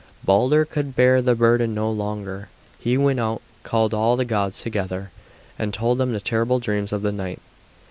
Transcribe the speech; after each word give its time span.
Balder 0.23 0.65
could 0.65 0.95
bear 0.95 1.21
the 1.21 1.35
burden 1.35 1.75
no 1.75 1.91
longer. 1.91 2.49
He 2.79 2.97
went 2.97 3.19
out, 3.19 3.39
called 3.61 3.93
all 3.93 4.15
the 4.15 4.25
gods 4.25 4.59
together, 4.63 5.11
and 5.59 5.71
told 5.75 5.99
them 5.99 6.11
the 6.11 6.19
terrible 6.19 6.59
dreams 6.59 6.91
of 6.91 7.03
the 7.03 7.11
night. 7.11 7.39